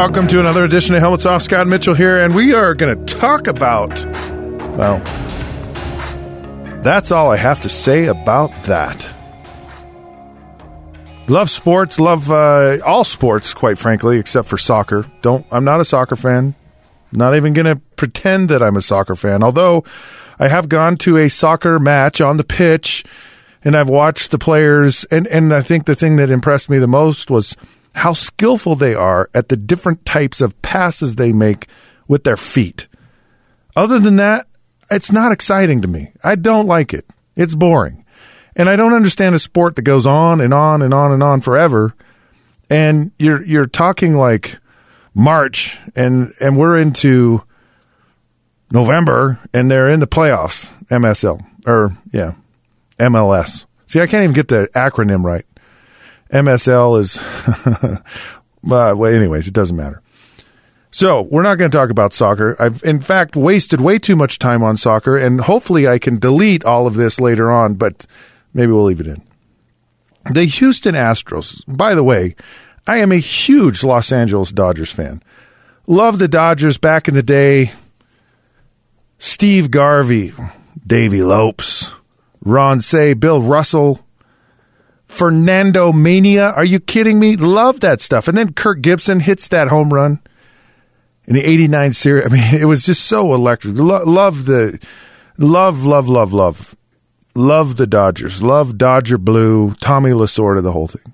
[0.00, 1.42] Welcome to another edition of Helmets Off.
[1.42, 3.90] Scott Mitchell here, and we are going to talk about.
[4.74, 4.98] Well,
[6.80, 9.14] that's all I have to say about that.
[11.28, 15.04] Love sports, love uh, all sports, quite frankly, except for soccer.
[15.20, 15.44] Don't.
[15.50, 16.54] I'm not a soccer fan.
[17.12, 19.42] Not even going to pretend that I'm a soccer fan.
[19.42, 19.84] Although
[20.38, 23.04] I have gone to a soccer match on the pitch,
[23.62, 26.88] and I've watched the players, and and I think the thing that impressed me the
[26.88, 27.54] most was
[28.00, 31.66] how skillful they are at the different types of passes they make
[32.08, 32.88] with their feet.
[33.76, 34.46] Other than that,
[34.90, 36.10] it's not exciting to me.
[36.24, 37.04] I don't like it.
[37.36, 38.06] It's boring.
[38.56, 41.42] And I don't understand a sport that goes on and on and on and on
[41.42, 41.94] forever.
[42.70, 44.58] And you're you're talking like
[45.14, 47.44] March and and we're into
[48.72, 52.32] November and they're in the playoffs, MSL or yeah,
[52.98, 53.66] MLS.
[53.86, 55.44] See, I can't even get the acronym right.
[56.32, 57.18] MSL is,
[57.76, 57.96] uh,
[58.62, 60.02] well, anyways, it doesn't matter.
[60.92, 62.56] So we're not going to talk about soccer.
[62.58, 66.64] I've, in fact, wasted way too much time on soccer, and hopefully I can delete
[66.64, 68.06] all of this later on, but
[68.52, 69.22] maybe we'll leave it in.
[70.32, 72.34] The Houston Astros, by the way,
[72.86, 75.22] I am a huge Los Angeles Dodgers fan.
[75.86, 77.72] Love the Dodgers back in the day.
[79.18, 80.32] Steve Garvey,
[80.86, 81.92] Davey Lopes,
[82.42, 84.00] Ron Cey, Bill Russell,
[85.10, 86.50] Fernando Mania.
[86.50, 87.36] Are you kidding me?
[87.36, 88.28] Love that stuff.
[88.28, 90.20] And then Kirk Gibson hits that home run
[91.26, 92.26] in the 89 series.
[92.26, 93.76] I mean, it was just so electric.
[93.76, 94.78] Lo- love the,
[95.36, 96.76] love, love, love, love,
[97.34, 98.42] love the Dodgers.
[98.42, 101.12] Love Dodger Blue, Tommy Lasorda, the whole thing.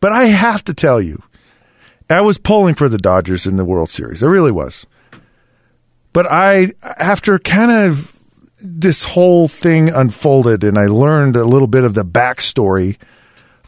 [0.00, 1.22] But I have to tell you,
[2.08, 4.22] I was pulling for the Dodgers in the World Series.
[4.22, 4.86] I really was.
[6.12, 8.18] But I, after kind of
[8.60, 12.96] this whole thing unfolded and I learned a little bit of the backstory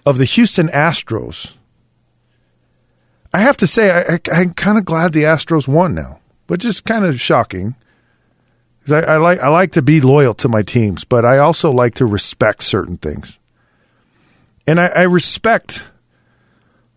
[0.08, 1.52] of the Houston Astros.
[3.34, 6.80] I have to say, I, am kind of glad the Astros won now, which is
[6.80, 7.74] kind of shocking.
[8.78, 11.70] Because I, I, like I like to be loyal to my teams, but I also
[11.70, 13.38] like to respect certain things,
[14.66, 15.86] and I, I respect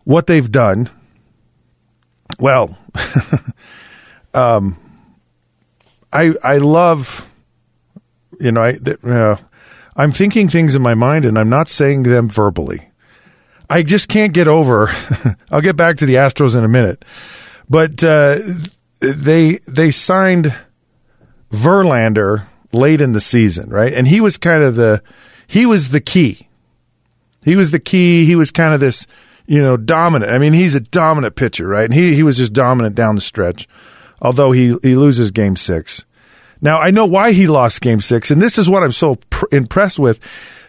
[0.05, 0.89] what they've done.
[2.39, 2.77] Well,
[4.33, 4.77] um,
[6.13, 7.29] I I love,
[8.39, 9.35] you know, I uh,
[9.97, 12.90] I'm thinking things in my mind, and I'm not saying them verbally.
[13.71, 14.89] I just can't get over.
[15.49, 17.05] I'll get back to the Astros in a minute,
[17.69, 18.39] but uh,
[18.99, 20.53] they they signed
[21.51, 23.93] Verlander late in the season, right?
[23.93, 25.01] And he was kind of the
[25.47, 26.49] he was the key.
[27.43, 28.25] He was the key.
[28.25, 29.07] He was kind of this,
[29.45, 30.33] you know, dominant.
[30.33, 31.85] I mean, he's a dominant pitcher, right?
[31.85, 33.69] And he he was just dominant down the stretch.
[34.21, 36.03] Although he he loses game 6.
[36.59, 39.45] Now, I know why he lost game 6, and this is what I'm so pr-
[39.53, 40.19] impressed with.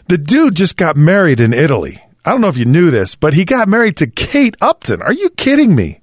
[0.09, 2.01] The dude just got married in Italy.
[2.25, 5.03] I don't know if you knew this, but he got married to Kate Upton.
[5.03, 6.01] Are you kidding me?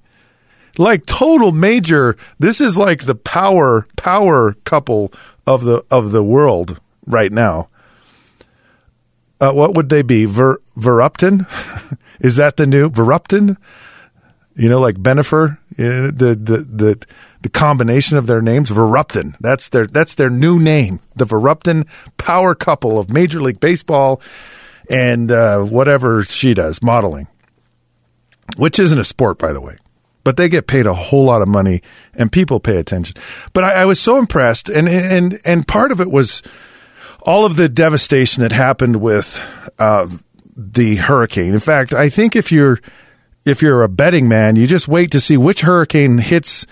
[0.78, 2.16] Like total major.
[2.38, 5.12] This is like the power power couple
[5.46, 7.68] of the of the world right now.
[9.40, 10.26] Uh, what would they be?
[10.26, 11.46] Ver Verupton?
[12.20, 13.56] is that the new Verupton?
[14.54, 17.06] You know, like Bennifer, the the the
[17.40, 19.34] the combination of their names, Verupton.
[19.40, 21.00] That's their that's their new name.
[21.16, 21.86] The Verupton
[22.18, 24.20] power couple of Major League Baseball
[24.90, 27.28] and uh, whatever she does, modeling,
[28.56, 29.76] which isn't a sport, by the way.
[30.24, 31.80] But they get paid a whole lot of money,
[32.12, 33.16] and people pay attention.
[33.54, 36.42] But I, I was so impressed, and and and part of it was
[37.22, 39.42] all of the devastation that happened with
[39.78, 40.08] uh,
[40.54, 41.54] the hurricane.
[41.54, 42.80] In fact, I think if you're
[43.46, 46.66] if you're a betting man, you just wait to see which hurricane hits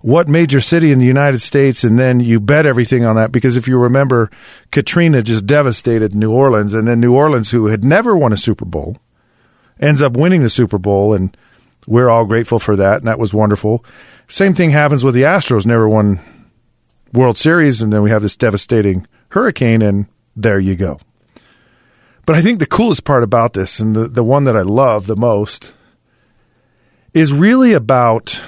[0.00, 3.32] what major city in the United States, and then you bet everything on that.
[3.32, 4.30] Because if you remember,
[4.70, 8.64] Katrina just devastated New Orleans, and then New Orleans, who had never won a Super
[8.64, 8.96] Bowl,
[9.78, 11.36] ends up winning the Super Bowl, and
[11.86, 13.84] we're all grateful for that, and that was wonderful.
[14.28, 16.20] Same thing happens with the Astros, never won
[17.12, 20.06] World Series, and then we have this devastating hurricane, and
[20.36, 20.98] there you go.
[22.24, 25.06] But I think the coolest part about this, and the, the one that I love
[25.06, 25.74] the most,
[27.12, 28.40] is really about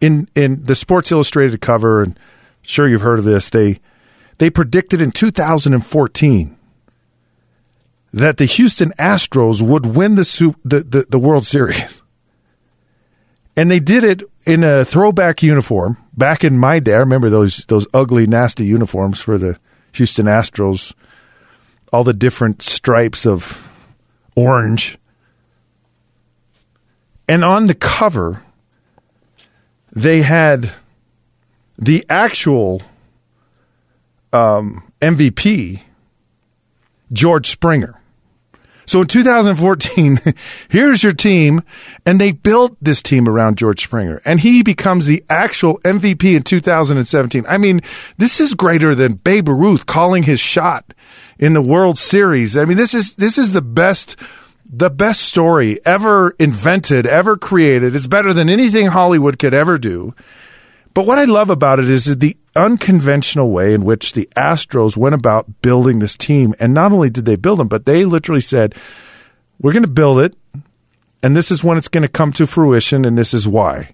[0.00, 2.18] in in the Sports Illustrated cover, and
[2.62, 3.48] sure you've heard of this.
[3.48, 3.80] They
[4.38, 6.56] they predicted in 2014
[8.12, 12.02] that the Houston Astros would win the the, the, the World Series,
[13.56, 15.96] and they did it in a throwback uniform.
[16.16, 19.58] Back in my day, I remember those those ugly, nasty uniforms for the
[19.92, 20.94] Houston Astros.
[21.92, 23.68] All the different stripes of
[24.36, 24.96] orange.
[27.28, 28.42] And on the cover
[29.92, 30.72] they had
[31.78, 32.82] the actual
[34.32, 35.80] um, MVP,
[37.12, 37.96] George Springer.
[38.86, 40.18] So in 2014,
[40.68, 41.62] here's your team,
[42.04, 46.42] and they built this team around George Springer, and he becomes the actual MVP in
[46.42, 47.44] 2017.
[47.48, 47.82] I mean,
[48.18, 50.92] this is greater than Babe Ruth calling his shot
[51.38, 52.56] in the World Series.
[52.56, 54.16] I mean, this is this is the best
[54.72, 57.96] the best story ever invented, ever created.
[57.96, 60.14] It's better than anything Hollywood could ever do.
[60.94, 65.14] But what I love about it is the unconventional way in which the Astros went
[65.14, 66.54] about building this team.
[66.60, 68.74] And not only did they build them, but they literally said,
[69.60, 70.36] we're going to build it,
[71.22, 73.92] and this is when it's going to come to fruition, and this is why.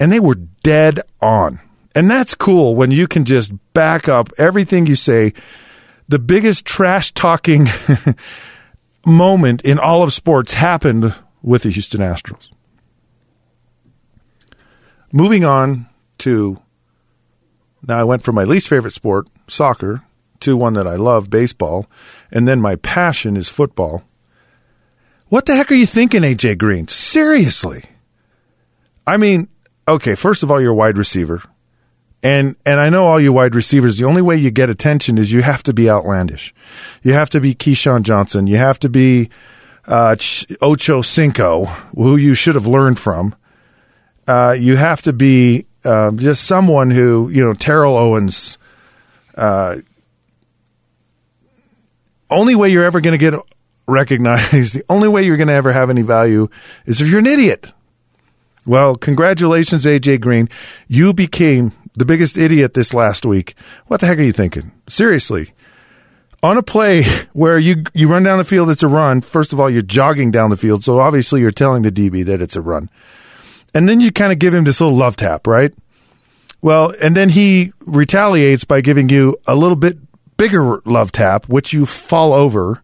[0.00, 1.60] And they were dead on.
[1.94, 5.32] And that's cool when you can just back up everything you say.
[6.08, 7.68] The biggest trash talking
[9.06, 12.48] moment in all of sports happened with the Houston Astros.
[15.12, 16.60] Moving on to
[17.86, 20.02] now, I went from my least favorite sport, soccer,
[20.40, 21.86] to one that I love, baseball,
[22.30, 24.04] and then my passion is football.
[25.28, 26.88] What the heck are you thinking, AJ Green?
[26.88, 27.84] Seriously.
[29.06, 29.48] I mean,
[29.86, 31.42] okay, first of all, you're a wide receiver.
[32.24, 35.30] And and I know all you wide receivers, the only way you get attention is
[35.30, 36.54] you have to be outlandish.
[37.02, 38.46] You have to be Keyshawn Johnson.
[38.46, 39.28] You have to be
[39.86, 40.16] uh,
[40.62, 43.36] Ocho Cinco, who you should have learned from.
[44.26, 48.56] Uh, you have to be uh, just someone who, you know, Terrell Owens.
[49.34, 49.76] Uh,
[52.30, 53.38] only way you're ever going to get
[53.86, 56.48] recognized, the only way you're going to ever have any value
[56.86, 57.74] is if you're an idiot.
[58.64, 60.48] Well, congratulations, AJ Green.
[60.88, 63.54] You became the biggest idiot this last week.
[63.86, 64.72] What the heck are you thinking?
[64.88, 65.52] Seriously.
[66.42, 69.20] On a play where you you run down the field, it's a run.
[69.20, 72.42] First of all, you're jogging down the field, so obviously you're telling the DB that
[72.42, 72.90] it's a run.
[73.74, 75.72] And then you kind of give him this little love tap, right?
[76.62, 79.98] Well, and then he retaliates by giving you a little bit
[80.36, 82.82] bigger love tap, which you fall over.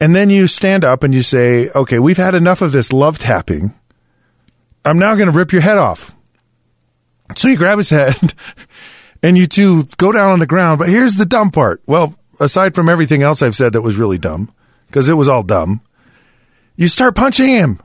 [0.00, 3.18] And then you stand up and you say, okay, we've had enough of this love
[3.18, 3.74] tapping.
[4.84, 6.13] I'm now going to rip your head off.
[7.36, 8.34] So you grab his head
[9.22, 10.78] and you two go down on the ground.
[10.78, 11.82] But here's the dumb part.
[11.86, 14.52] Well, aside from everything else I've said that was really dumb,
[14.86, 15.80] because it was all dumb,
[16.76, 17.78] you start punching him.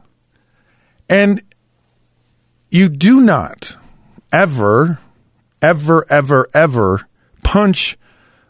[1.08, 1.42] And
[2.70, 3.78] you do not
[4.32, 5.00] ever,
[5.62, 7.08] ever, ever, ever
[7.44, 7.98] punch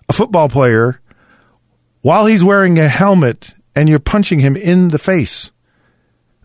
[0.09, 0.99] a football player
[2.01, 5.51] while he's wearing a helmet and you're punching him in the face.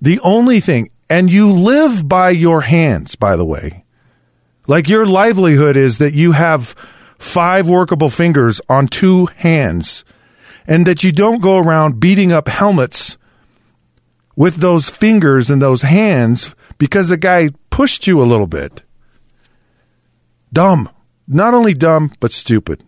[0.00, 3.83] The only thing, and you live by your hands, by the way.
[4.66, 6.74] Like your livelihood is that you have
[7.18, 10.04] five workable fingers on two hands
[10.66, 13.18] and that you don't go around beating up helmets
[14.36, 18.82] with those fingers and those hands because the guy pushed you a little bit.
[20.52, 20.88] Dumb.
[21.26, 22.82] Not only dumb, but stupid.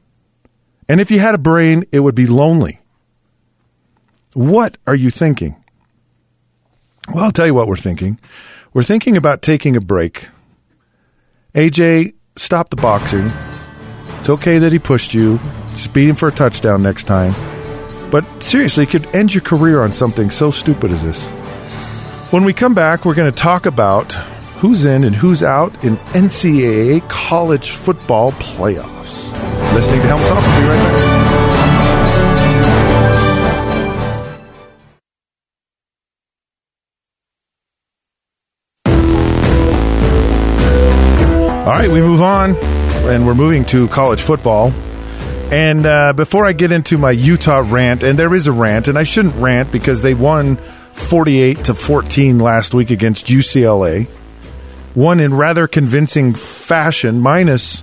[0.88, 2.80] And if you had a brain, it would be lonely.
[4.34, 5.56] What are you thinking?
[7.12, 8.20] Well, I'll tell you what we're thinking.
[8.72, 10.28] We're thinking about taking a break
[11.56, 13.30] AJ, stop the boxing.
[14.20, 15.40] It's okay that he pushed you.
[15.70, 17.32] Just beat him for a touchdown next time.
[18.10, 21.24] But seriously, you could end your career on something so stupid as this.
[22.30, 24.12] When we come back, we're going to talk about
[24.60, 29.32] who's in and who's out in NCAA college football playoffs.
[29.72, 30.46] Listening to Helmets Off.
[30.46, 31.05] We'll be right back.
[41.96, 42.54] We move on,
[43.08, 44.70] and we're moving to college football.
[45.50, 48.98] And uh, before I get into my Utah rant, and there is a rant, and
[48.98, 50.56] I shouldn't rant because they won
[50.92, 54.10] 48 to 14 last week against UCLA.
[54.94, 57.82] Won in rather convincing fashion, minus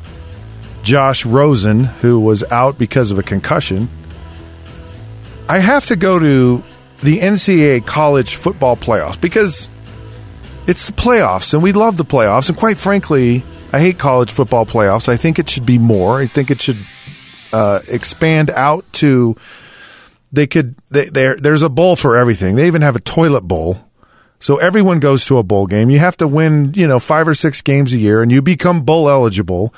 [0.83, 3.89] Josh Rosen, who was out because of a concussion.
[5.49, 6.63] I have to go to
[6.99, 9.69] the NCAA college football playoffs because
[10.67, 12.49] it's the playoffs, and we love the playoffs.
[12.49, 13.43] And quite frankly,
[13.73, 15.09] I hate college football playoffs.
[15.09, 16.19] I think it should be more.
[16.19, 16.77] I think it should
[17.51, 19.35] uh, expand out to.
[20.31, 20.75] They could.
[20.89, 22.55] They, there's a bowl for everything.
[22.55, 23.89] They even have a toilet bowl.
[24.39, 25.89] So everyone goes to a bowl game.
[25.89, 28.83] You have to win, you know, five or six games a year, and you become
[28.83, 29.73] bowl eligible.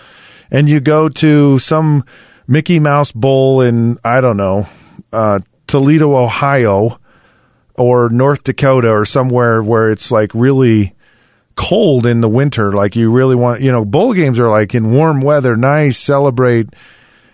[0.52, 2.04] And you go to some
[2.48, 4.68] Mickey Mouse Bowl in I don't know
[5.14, 7.00] uh, Toledo, Ohio,
[7.76, 10.95] or North Dakota, or somewhere where it's like really
[11.56, 12.72] cold in the winter.
[12.72, 16.70] Like you really want, you know, bowl games are like in warm weather, nice, celebrate,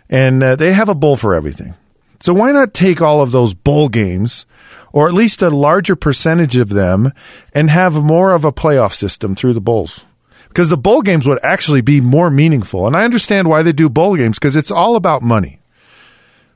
[0.10, 1.76] and uh, they have a bowl for everything.
[2.20, 4.46] So why not take all of those bowl games,
[4.94, 7.14] or at least a larger percentage of them,
[7.54, 10.06] and have more of a playoff system through the bowls?
[10.48, 12.86] Because the bowl games would actually be more meaningful.
[12.86, 15.60] And I understand why they do bowl games because it's all about money.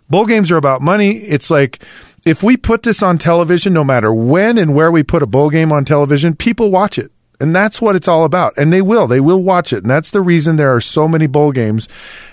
[0.09, 1.17] Bowl games are about money.
[1.17, 1.81] It's like
[2.25, 5.49] if we put this on television, no matter when and where we put a bowl
[5.49, 7.11] game on television, people watch it.
[7.39, 8.53] And that's what it's all about.
[8.57, 9.07] And they will.
[9.07, 9.83] They will watch it.
[9.83, 11.87] And that's the reason there are so many bowl games.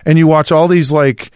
[0.07, 1.31] And you watch all these like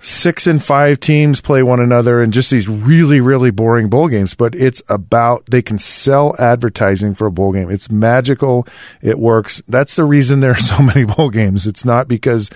[0.00, 4.34] six and five teams play one another and just these really, really boring bowl games.
[4.34, 7.70] But it's about, they can sell advertising for a bowl game.
[7.70, 8.66] It's magical.
[9.02, 9.62] It works.
[9.66, 11.66] That's the reason there are so many bowl games.
[11.66, 12.50] It's not because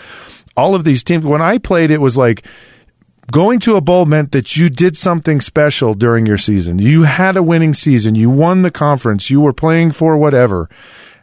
[0.56, 2.44] all of these teams, when I played, it was like,
[3.30, 6.78] Going to a bowl meant that you did something special during your season.
[6.78, 8.14] You had a winning season.
[8.14, 9.28] You won the conference.
[9.28, 10.70] You were playing for whatever.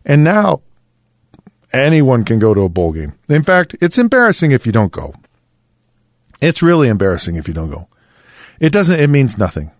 [0.05, 0.61] And now
[1.73, 3.15] anyone can go to a bowl game.
[3.27, 5.15] In fact, it's embarrassing if you don't go.
[6.41, 7.87] It's really embarrassing if you don't go.
[8.59, 9.71] It doesn't, it means nothing.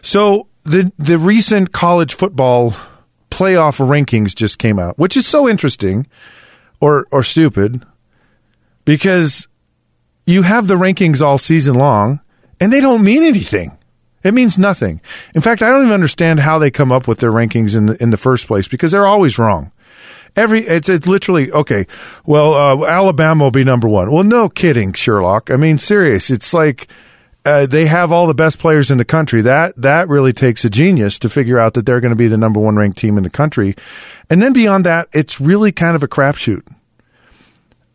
[0.00, 2.74] So the, the recent college football
[3.30, 6.06] playoff rankings just came out, which is so interesting
[6.80, 7.84] or, or stupid
[8.86, 9.46] because
[10.28, 12.20] you have the rankings all season long
[12.60, 13.76] and they don't mean anything.
[14.22, 15.00] It means nothing.
[15.34, 18.02] In fact, I don't even understand how they come up with their rankings in the,
[18.02, 19.72] in the first place because they're always wrong.
[20.36, 21.86] Every it's it's literally okay.
[22.26, 24.12] Well, uh, Alabama will be number one.
[24.12, 25.50] Well, no kidding, Sherlock.
[25.50, 26.30] I mean, serious.
[26.30, 26.88] It's like
[27.44, 29.40] uh, they have all the best players in the country.
[29.40, 32.36] That that really takes a genius to figure out that they're going to be the
[32.36, 33.74] number one ranked team in the country.
[34.28, 36.62] And then beyond that, it's really kind of a crapshoot.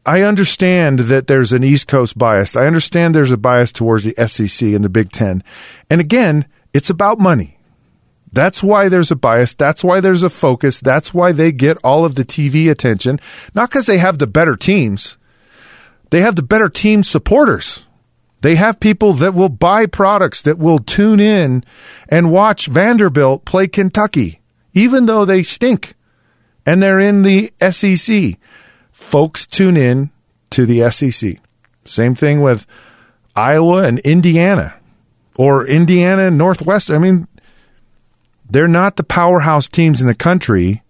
[0.06, 2.56] I understand that there's an East Coast bias.
[2.56, 5.44] I understand there's a bias towards the SEC and the Big Ten.
[5.90, 7.58] And again, it's about money.
[8.32, 9.54] That's why there's a bias.
[9.54, 10.80] That's why there's a focus.
[10.80, 13.20] That's why they get all of the TV attention.
[13.54, 15.18] Not because they have the better teams.
[16.10, 17.86] They have the better team supporters.
[18.42, 21.64] They have people that will buy products that will tune in
[22.10, 24.42] and watch Vanderbilt play Kentucky,
[24.74, 25.94] even though they stink
[26.66, 28.38] and they're in the SEC
[29.14, 30.10] folks tune in
[30.50, 31.38] to the SEC.
[31.86, 32.66] Same thing with
[33.36, 34.74] Iowa and Indiana
[35.36, 36.90] or Indiana and Northwest.
[36.90, 37.28] I mean,
[38.50, 40.82] they're not the powerhouse teams in the country.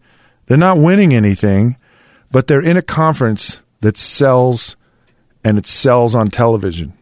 [0.45, 1.75] They're not winning anything,
[2.31, 4.77] but they're in a conference that sells
[5.43, 6.93] and it sells on television.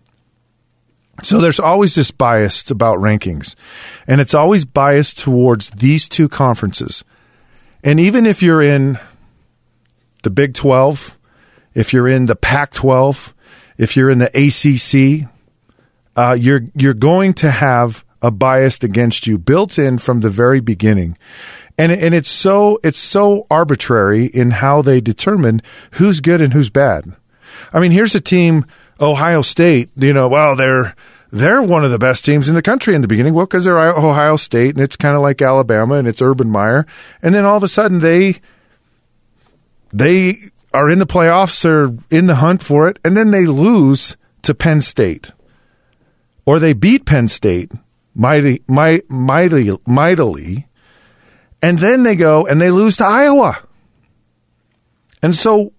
[1.21, 3.53] So there's always this bias about rankings,
[4.07, 7.03] and it's always biased towards these two conferences.
[7.83, 8.97] And even if you're in
[10.21, 11.17] the Big 12,
[11.73, 13.33] if you're in the Pac 12,
[13.77, 15.29] if you're in the ACC,
[16.15, 20.59] uh, you're, you're going to have a bias against you built in from the very
[20.59, 21.17] beginning.
[21.77, 25.61] And, and it's so, it's so arbitrary in how they determine
[25.93, 27.15] who's good and who's bad.
[27.73, 28.65] I mean, here's a team,
[28.99, 30.95] Ohio State, you know, well, they're,
[31.31, 33.33] they're one of the best teams in the country in the beginning.
[33.33, 36.85] Well, because they're Ohio State and it's kind of like Alabama and it's Urban Meyer.
[37.21, 38.41] And then all of a sudden they
[39.93, 40.37] they
[40.73, 44.53] are in the playoffs or in the hunt for it, and then they lose to
[44.53, 45.31] Penn State.
[46.45, 47.71] Or they beat Penn State
[48.15, 50.67] mighty, mighty, mightily, mightily,
[51.61, 53.61] and then they go and they lose to Iowa.
[55.21, 55.73] And so,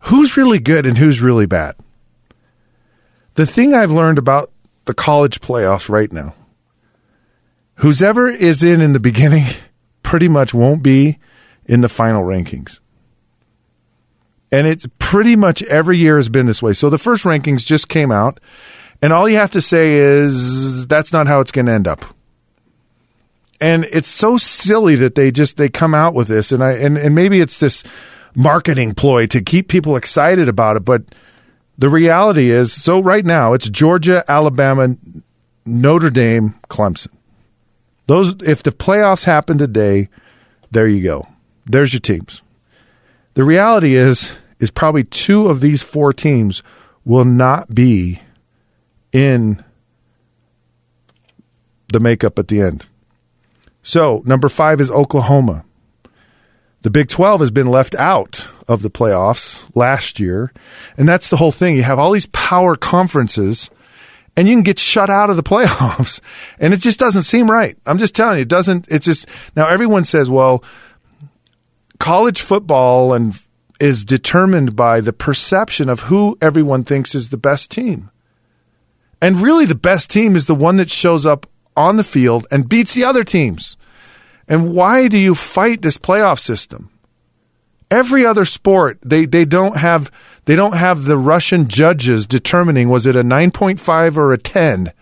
[0.00, 1.76] who's really good and who's really bad?
[3.34, 4.52] The thing I've learned about
[4.84, 6.34] the college playoffs right now,
[7.76, 9.46] who's ever is in in the beginning
[10.02, 11.18] pretty much won't be
[11.64, 12.78] in the final rankings.
[14.52, 16.74] And it's pretty much every year has been this way.
[16.74, 18.38] So the first rankings just came out,
[19.00, 22.04] and all you have to say is that's not how it's going to end up.
[23.60, 26.98] And it's so silly that they just they come out with this, and I and,
[26.98, 27.82] and maybe it's this
[28.34, 31.02] marketing ploy to keep people excited about it, but
[31.78, 34.96] the reality is so right now it's Georgia, Alabama,
[35.64, 37.08] Notre Dame, Clemson.
[38.06, 40.08] Those if the playoffs happen today,
[40.70, 41.28] there you go.
[41.64, 42.42] There's your teams.
[43.34, 44.32] The reality is
[44.62, 46.62] is probably two of these four teams
[47.04, 48.22] will not be
[49.10, 49.62] in
[51.92, 52.86] the makeup at the end.
[53.82, 55.64] So, number five is Oklahoma.
[56.82, 60.52] The Big 12 has been left out of the playoffs last year.
[60.96, 61.74] And that's the whole thing.
[61.74, 63.68] You have all these power conferences
[64.36, 66.20] and you can get shut out of the playoffs.
[66.60, 67.76] And it just doesn't seem right.
[67.84, 69.26] I'm just telling you, it doesn't, it's just,
[69.56, 70.62] now everyone says, well,
[71.98, 73.36] college football and
[73.82, 78.12] is determined by the perception of who everyone thinks is the best team.
[79.20, 82.68] And really, the best team is the one that shows up on the field and
[82.68, 83.76] beats the other teams.
[84.46, 86.90] And why do you fight this playoff system?
[87.90, 90.12] Every other sport, they, they don't have
[90.44, 94.92] they don't have the Russian judges determining was it a 9.5 or a 10.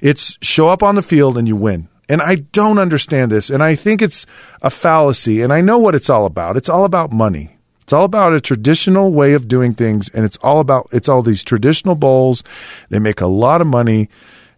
[0.00, 1.88] It's show up on the field and you win.
[2.08, 3.50] And I don't understand this.
[3.50, 4.26] And I think it's
[4.62, 5.42] a fallacy.
[5.42, 6.56] And I know what it's all about.
[6.56, 7.53] It's all about money.
[7.84, 11.20] It's all about a traditional way of doing things, and it's all about it's all
[11.20, 12.42] these traditional bowls.
[12.88, 14.08] They make a lot of money,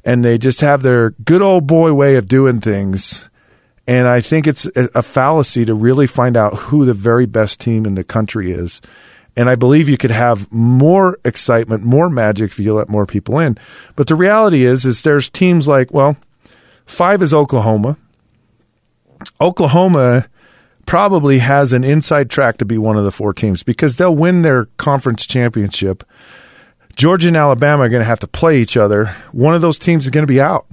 [0.04, 3.28] and they just have their good old boy way of doing things.
[3.88, 7.85] And I think it's a, fallacy to really find out who the very best team
[7.85, 8.80] in the country is.
[9.37, 13.38] And I believe you could have more excitement, more magic if you let more people
[13.38, 13.59] in.
[13.95, 16.16] But the reality is, is there's teams like, well,
[16.85, 17.97] five is Oklahoma.
[19.40, 20.26] Oklahoma
[20.87, 24.43] probably has an inside track to be one of the four teams because they'll win
[24.43, 26.05] their conference championship.
[26.95, 29.14] Georgia and Alabama are going to have to play each other.
[29.33, 30.66] One of those teams is going to be out.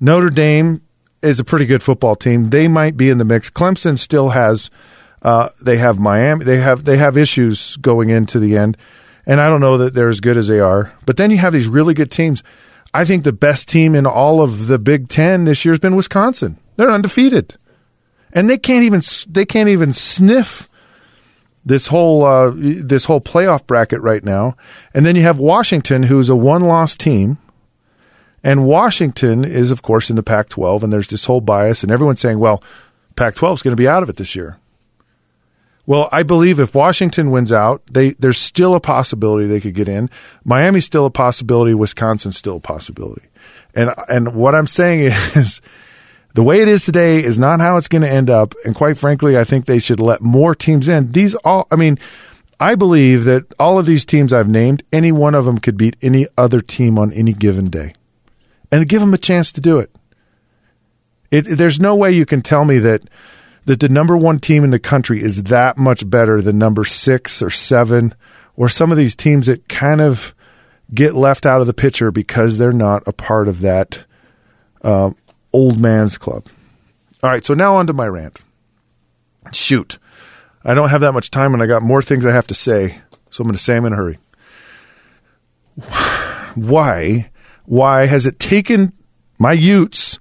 [0.00, 0.82] Notre Dame
[1.22, 2.48] is a pretty good football team.
[2.48, 3.50] They might be in the mix.
[3.50, 4.70] Clemson still has
[5.22, 6.44] uh, they have Miami.
[6.44, 8.76] They have they have issues going into the end,
[9.26, 10.92] and I don't know that they're as good as they are.
[11.04, 12.42] But then you have these really good teams.
[12.92, 15.96] I think the best team in all of the Big Ten this year has been
[15.96, 16.58] Wisconsin.
[16.76, 17.56] They're undefeated,
[18.36, 20.68] and they can't even they can't even sniff
[21.64, 24.56] this whole uh, this whole playoff bracket right now.
[24.94, 27.38] And then you have Washington, who's a one loss team.
[28.44, 31.90] And Washington is, of course, in the Pac 12, and there's this whole bias, and
[31.90, 32.62] everyone's saying, well,
[33.16, 34.58] Pac 12 is going to be out of it this year.
[35.84, 39.88] Well, I believe if Washington wins out, they there's still a possibility they could get
[39.88, 40.10] in.
[40.44, 41.74] Miami's still a possibility.
[41.74, 43.28] Wisconsin's still a possibility.
[43.74, 45.00] And and what I'm saying
[45.34, 45.60] is,
[46.36, 48.54] the way it is today is not how it's going to end up.
[48.62, 51.12] And quite frankly, I think they should let more teams in.
[51.12, 51.98] These all, I mean,
[52.60, 55.96] I believe that all of these teams I've named, any one of them could beat
[56.02, 57.94] any other team on any given day,
[58.70, 59.90] and give them a chance to do it.
[61.30, 63.08] It, there's no way you can tell me that
[63.64, 67.40] that the number one team in the country is that much better than number six
[67.40, 68.14] or seven,
[68.56, 70.34] or some of these teams that kind of
[70.92, 74.04] get left out of the picture because they're not a part of that
[74.82, 75.10] uh,
[75.56, 76.46] old man's club.
[77.22, 78.44] All right, so now on to my rant.
[79.52, 79.98] Shoot.
[80.62, 83.00] I don't have that much time and I got more things I have to say,
[83.30, 84.18] so I'm going to say them in a hurry.
[86.54, 87.30] Why?
[87.64, 88.92] Why has it taken
[89.38, 90.18] my Utes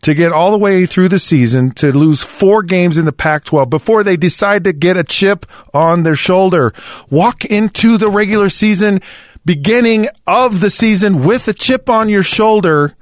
[0.00, 3.44] to get all the way through the season to lose four games in the Pac
[3.44, 6.72] 12 before they decide to get a chip on their shoulder.
[7.08, 9.00] Walk into the regular season,
[9.44, 12.96] beginning of the season with a chip on your shoulder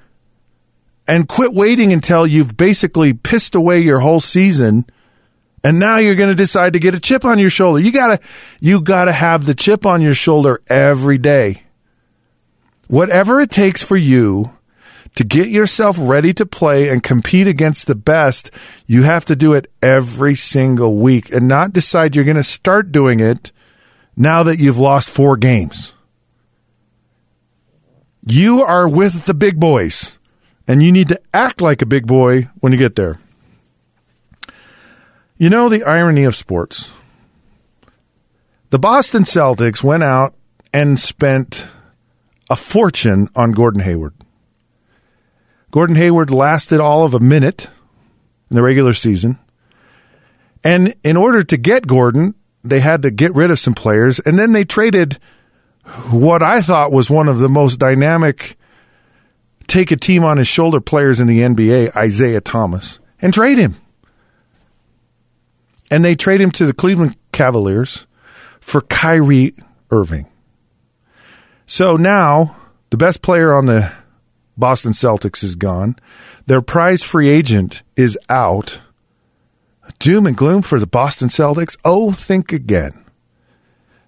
[1.10, 4.86] and quit waiting until you've basically pissed away your whole season.
[5.64, 7.80] And now you're going to decide to get a chip on your shoulder.
[7.80, 8.20] You gotta,
[8.60, 11.64] you gotta have the chip on your shoulder every day.
[12.86, 14.56] Whatever it takes for you
[15.16, 18.52] to get yourself ready to play and compete against the best,
[18.86, 22.92] you have to do it every single week and not decide you're going to start
[22.92, 23.50] doing it
[24.16, 25.92] now that you've lost four games.
[28.24, 30.16] You are with the big boys
[30.70, 33.18] and you need to act like a big boy when you get there.
[35.36, 36.88] You know the irony of sports.
[38.70, 40.32] The Boston Celtics went out
[40.72, 41.66] and spent
[42.48, 44.14] a fortune on Gordon Hayward.
[45.72, 47.66] Gordon Hayward lasted all of a minute
[48.48, 49.40] in the regular season.
[50.62, 54.20] And in order to get Gordon, they had to get rid of some players.
[54.20, 55.18] And then they traded
[56.12, 58.56] what I thought was one of the most dynamic
[59.70, 63.76] take a team on his shoulder players in the NBA, Isaiah Thomas, and trade him.
[65.90, 68.06] And they trade him to the Cleveland Cavaliers
[68.60, 69.54] for Kyrie
[69.90, 70.26] Irving.
[71.66, 72.56] So now
[72.90, 73.92] the best player on the
[74.56, 75.96] Boston Celtics is gone.
[76.46, 78.80] Their prize free agent is out.
[80.00, 81.76] Doom and gloom for the Boston Celtics.
[81.84, 83.04] Oh, think again.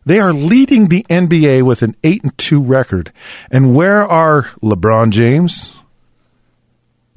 [0.05, 3.13] They are leading the NBA with an 8 and 2 record.
[3.51, 5.81] And where are LeBron James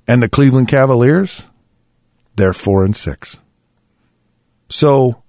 [0.08, 1.48] and the Cleveland Cavaliers?
[2.36, 3.38] They're 4 and 6.
[4.70, 5.22] So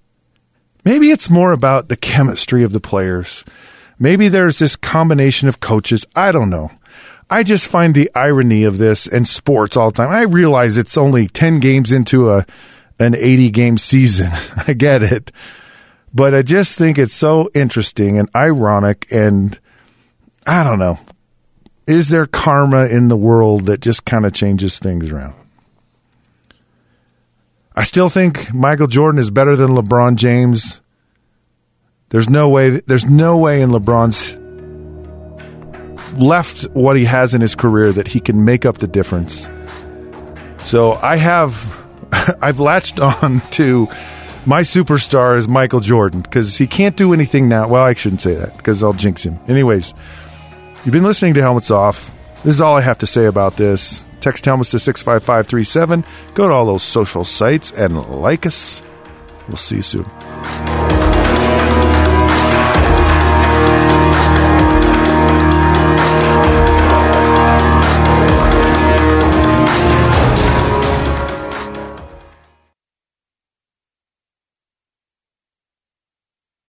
[0.85, 3.43] maybe it's more about the chemistry of the players.
[3.99, 6.05] Maybe there's this combination of coaches.
[6.15, 6.71] I don't know.
[7.29, 10.09] I just find the irony of this and sports all the time.
[10.09, 12.45] I realize it's only 10 games into a
[12.99, 14.31] an 80 game season.
[14.67, 15.31] I get it.
[16.17, 19.59] But I just think it's so interesting and ironic and
[20.47, 20.97] I don't know.
[21.85, 25.35] Is there karma in the world that just kind of changes things around?
[27.75, 30.81] I still think Michael Jordan is better than LeBron James.
[32.09, 34.39] There's no way there's no way in LeBron's
[36.19, 39.47] left what he has in his career that he can make up the difference.
[40.63, 41.87] So I have,
[42.41, 43.87] I've latched on to
[44.47, 47.67] my superstar is Michael Jordan because he can't do anything now.
[47.67, 49.37] Well, I shouldn't say that because I'll jinx him.
[49.47, 49.93] Anyways,
[50.85, 52.13] you've been listening to Helmets Off.
[52.45, 54.05] This is all I have to say about this.
[54.21, 56.05] Text Helmets to 65537.
[56.33, 58.81] Go to all those social sites and like us.
[59.49, 60.76] We'll see you soon.